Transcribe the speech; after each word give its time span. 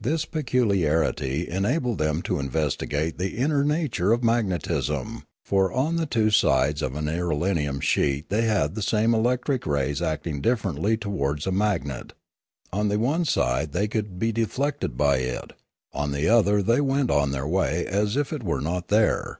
This 0.00 0.24
peculiarity 0.24 1.48
enabled 1.48 1.98
them 1.98 2.22
to 2.22 2.38
investi 2.38 2.88
gate 2.88 3.18
the 3.18 3.36
inner 3.38 3.62
nature 3.62 4.12
of 4.12 4.24
magnetism; 4.24 5.22
for 5.44 5.72
on 5.72 5.94
the 5.94 6.06
two 6.06 6.24
Discoveries 6.24 6.80
311 6.80 6.80
sides 6.80 6.82
of 6.82 6.96
an 6.96 7.04
irelium 7.04 7.80
sheet 7.80 8.30
they 8.30 8.42
had 8.46 8.74
the 8.74 8.82
same 8.82 9.14
electric 9.14 9.64
rays 9.64 10.02
acting 10.02 10.40
differently 10.40 10.96
towards 10.96 11.46
a 11.46 11.52
magnet; 11.52 12.14
on 12.72 12.88
the 12.88 12.98
one 12.98 13.24
side 13.24 13.70
they 13.70 13.86
could 13.86 14.18
be 14.18 14.32
deflected 14.32 14.96
by 14.96 15.18
it, 15.18 15.52
on 15.92 16.10
the 16.10 16.28
other 16.28 16.60
they 16.60 16.80
went 16.80 17.08
on 17.12 17.30
their 17.30 17.46
way 17.46 17.86
as 17.86 18.16
if 18.16 18.32
it 18.32 18.42
were 18.42 18.60
not 18.60 18.88
there. 18.88 19.38